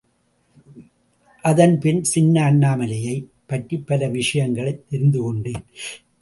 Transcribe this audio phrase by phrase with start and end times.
[1.41, 5.63] அதன் பின் சின்ன அண்ணாமலையைப் பற்றிப் பல விஷயங்களைத் தெரிந்து கொண்டேன்.